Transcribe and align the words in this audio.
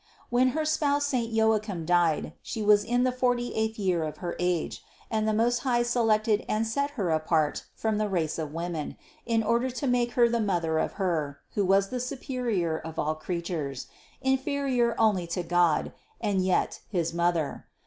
When 0.31 0.47
her 0.57 0.65
spouse 0.65 1.05
saint 1.05 1.31
Joachim 1.31 1.85
died, 1.85 2.33
she 2.41 2.63
was 2.63 2.83
in 2.83 3.03
the 3.03 3.11
forty 3.11 3.53
eighth 3.53 3.77
year 3.77 4.01
of 4.03 4.17
her 4.17 4.35
age, 4.39 4.81
and 5.11 5.27
the 5.27 5.31
Most 5.33 5.59
High 5.59 5.83
selected 5.83 6.43
and 6.49 6.65
set 6.65 6.89
her 6.97 7.11
apart 7.11 7.65
from 7.75 7.99
the 7.99 8.09
race 8.09 8.39
of 8.39 8.51
women, 8.51 8.97
in 9.27 9.43
order 9.43 9.69
to 9.69 9.85
make 9.85 10.13
her 10.13 10.27
the 10.27 10.39
mother 10.41 10.79
of 10.79 10.93
Her, 10.93 11.37
who 11.53 11.63
was 11.63 11.89
the 11.89 11.99
Su 11.99 12.15
perior 12.15 12.81
of 12.81 12.97
all 12.97 13.13
creatures, 13.13 13.85
inferior 14.23 14.95
only 14.97 15.27
to 15.27 15.43
God, 15.43 15.93
and 16.19 16.43
yet 16.43 16.79
his 16.89 17.13
Mother. 17.13 17.67